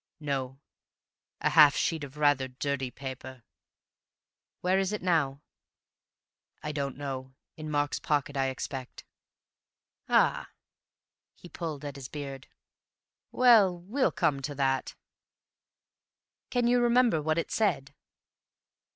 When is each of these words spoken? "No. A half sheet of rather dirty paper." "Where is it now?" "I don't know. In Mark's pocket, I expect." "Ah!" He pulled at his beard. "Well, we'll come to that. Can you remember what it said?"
"No. 0.19 0.57
A 1.41 1.51
half 1.51 1.75
sheet 1.75 2.03
of 2.03 2.17
rather 2.17 2.47
dirty 2.47 2.89
paper." 2.89 3.43
"Where 4.61 4.79
is 4.79 4.91
it 4.91 5.01
now?" 5.03 5.41
"I 6.63 6.71
don't 6.71 6.97
know. 6.97 7.35
In 7.55 7.69
Mark's 7.69 7.99
pocket, 7.99 8.35
I 8.35 8.47
expect." 8.47 9.03
"Ah!" 10.09 10.49
He 11.35 11.49
pulled 11.49 11.85
at 11.85 11.97
his 11.97 12.09
beard. 12.09 12.47
"Well, 13.31 13.77
we'll 13.77 14.11
come 14.11 14.41
to 14.41 14.55
that. 14.55 14.95
Can 16.49 16.65
you 16.65 16.81
remember 16.81 17.21
what 17.21 17.37
it 17.37 17.51
said?" 17.51 17.93